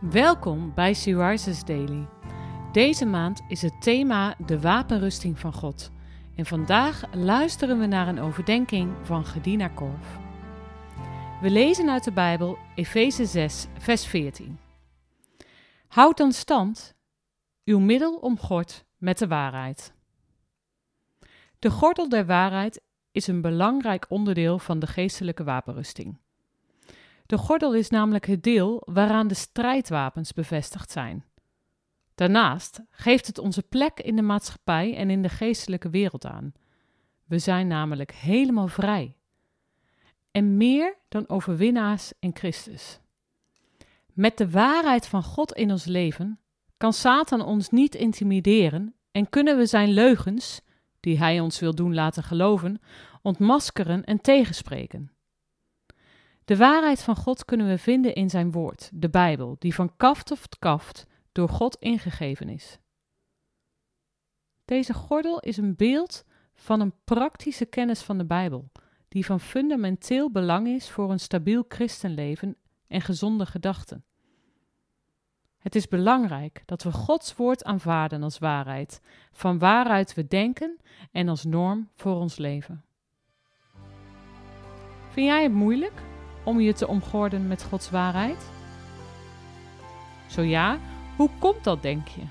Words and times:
Welkom 0.00 0.74
bij 0.74 0.94
Syriza's 0.94 1.64
Daily. 1.64 2.06
Deze 2.72 3.04
maand 3.04 3.42
is 3.48 3.62
het 3.62 3.82
thema 3.82 4.36
de 4.46 4.60
wapenrusting 4.60 5.38
van 5.38 5.52
God. 5.52 5.90
En 6.36 6.46
vandaag 6.46 7.14
luisteren 7.14 7.78
we 7.78 7.86
naar 7.86 8.08
een 8.08 8.20
overdenking 8.20 8.94
van 9.02 9.24
Gedina 9.24 9.68
Korf. 9.68 10.18
We 11.40 11.50
lezen 11.50 11.90
uit 11.90 12.04
de 12.04 12.12
Bijbel 12.12 12.58
Efeze 12.74 13.24
6, 13.24 13.66
vers 13.78 14.06
14. 14.06 14.58
Houd 15.88 16.16
dan 16.16 16.32
stand, 16.32 16.94
uw 17.64 17.78
middel 17.78 18.16
omgord 18.16 18.84
met 18.96 19.18
de 19.18 19.26
waarheid. 19.26 19.94
De 21.58 21.70
gordel 21.70 22.08
der 22.08 22.26
waarheid 22.26 22.80
is 23.10 23.26
een 23.26 23.40
belangrijk 23.40 24.06
onderdeel 24.08 24.58
van 24.58 24.78
de 24.78 24.86
geestelijke 24.86 25.44
wapenrusting. 25.44 26.22
De 27.26 27.38
gordel 27.38 27.74
is 27.74 27.90
namelijk 27.90 28.26
het 28.26 28.42
deel 28.42 28.82
waaraan 28.84 29.28
de 29.28 29.34
strijdwapens 29.34 30.32
bevestigd 30.32 30.90
zijn. 30.90 31.24
Daarnaast 32.14 32.80
geeft 32.90 33.26
het 33.26 33.38
onze 33.38 33.62
plek 33.62 34.00
in 34.00 34.16
de 34.16 34.22
maatschappij 34.22 34.96
en 34.96 35.10
in 35.10 35.22
de 35.22 35.28
geestelijke 35.28 35.90
wereld 35.90 36.26
aan. 36.26 36.52
We 37.24 37.38
zijn 37.38 37.66
namelijk 37.66 38.12
helemaal 38.12 38.68
vrij. 38.68 39.16
En 40.30 40.56
meer 40.56 40.96
dan 41.08 41.28
overwinnaars 41.28 42.12
in 42.18 42.30
Christus. 42.34 43.00
Met 44.12 44.38
de 44.38 44.50
waarheid 44.50 45.06
van 45.06 45.22
God 45.22 45.52
in 45.52 45.70
ons 45.70 45.84
leven 45.84 46.38
kan 46.76 46.92
Satan 46.92 47.40
ons 47.40 47.70
niet 47.70 47.94
intimideren 47.94 48.94
en 49.10 49.28
kunnen 49.28 49.56
we 49.56 49.66
zijn 49.66 49.88
leugens, 49.88 50.60
die 51.00 51.18
hij 51.18 51.40
ons 51.40 51.60
wil 51.60 51.74
doen 51.74 51.94
laten 51.94 52.22
geloven, 52.22 52.80
ontmaskeren 53.22 54.04
en 54.04 54.20
tegenspreken. 54.20 55.13
De 56.44 56.56
waarheid 56.56 57.02
van 57.02 57.16
God 57.16 57.44
kunnen 57.44 57.68
we 57.68 57.78
vinden 57.78 58.14
in 58.14 58.30
zijn 58.30 58.52
woord, 58.52 58.90
de 58.92 59.10
Bijbel, 59.10 59.56
die 59.58 59.74
van 59.74 59.96
kaft 59.96 60.26
tot 60.26 60.58
kaft 60.58 61.06
door 61.32 61.48
God 61.48 61.76
ingegeven 61.76 62.48
is. 62.48 62.78
Deze 64.64 64.94
gordel 64.94 65.40
is 65.40 65.56
een 65.56 65.76
beeld 65.76 66.24
van 66.54 66.80
een 66.80 66.94
praktische 67.04 67.64
kennis 67.64 68.02
van 68.02 68.18
de 68.18 68.24
Bijbel, 68.24 68.70
die 69.08 69.24
van 69.24 69.40
fundamenteel 69.40 70.30
belang 70.30 70.66
is 70.66 70.90
voor 70.90 71.10
een 71.10 71.20
stabiel 71.20 71.64
christenleven 71.68 72.56
en 72.86 73.00
gezonde 73.00 73.46
gedachten. 73.46 74.04
Het 75.58 75.74
is 75.74 75.88
belangrijk 75.88 76.62
dat 76.64 76.82
we 76.82 76.92
Gods 76.92 77.36
woord 77.36 77.64
aanvaarden 77.64 78.22
als 78.22 78.38
waarheid, 78.38 79.00
van 79.32 79.58
waaruit 79.58 80.14
we 80.14 80.26
denken 80.26 80.76
en 81.12 81.28
als 81.28 81.44
norm 81.44 81.88
voor 81.94 82.14
ons 82.14 82.36
leven. 82.36 82.84
Vind 85.10 85.26
jij 85.26 85.42
het 85.42 85.52
moeilijk 85.52 86.02
om 86.44 86.60
je 86.60 86.72
te 86.72 86.88
omgorden 86.88 87.46
met 87.46 87.62
Gods 87.62 87.90
waarheid? 87.90 88.46
Zo 90.26 90.42
ja, 90.42 90.78
hoe 91.16 91.30
komt 91.38 91.64
dat, 91.64 91.82
denk 91.82 92.08
je? 92.08 92.22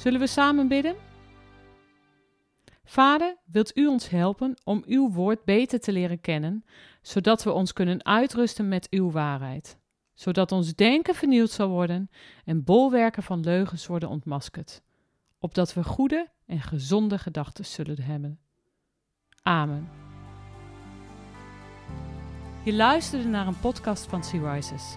Zullen 0.00 0.20
we 0.20 0.26
samen 0.26 0.68
bidden? 0.68 0.96
Vader, 2.84 3.36
wilt 3.44 3.76
u 3.76 3.86
ons 3.86 4.08
helpen 4.08 4.60
om 4.64 4.82
uw 4.86 5.10
woord 5.10 5.44
beter 5.44 5.80
te 5.80 5.92
leren 5.92 6.20
kennen, 6.20 6.64
zodat 7.02 7.42
we 7.42 7.52
ons 7.52 7.72
kunnen 7.72 8.04
uitrusten 8.04 8.68
met 8.68 8.86
uw 8.90 9.10
waarheid, 9.10 9.78
zodat 10.14 10.52
ons 10.52 10.74
denken 10.74 11.14
vernieuwd 11.14 11.50
zal 11.50 11.68
worden 11.68 12.10
en 12.44 12.64
bolwerken 12.64 13.22
van 13.22 13.40
leugens 13.40 13.86
worden 13.86 14.08
ontmaskerd, 14.08 14.82
opdat 15.38 15.74
we 15.74 15.84
goede 15.84 16.28
en 16.46 16.60
gezonde 16.60 17.18
gedachten 17.18 17.64
zullen 17.64 18.02
hebben. 18.02 18.38
Amen. 19.42 19.88
Je 22.64 22.72
luisterde 22.72 23.28
naar 23.28 23.46
een 23.46 23.60
podcast 23.60 24.06
van 24.06 24.24
Sea 24.24 24.52
Rises. 24.52 24.96